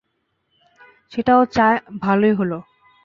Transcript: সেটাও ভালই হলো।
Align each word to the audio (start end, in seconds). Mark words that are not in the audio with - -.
সেটাও 1.11 1.41
ভালই 1.99 2.31
হলো। 2.33 2.57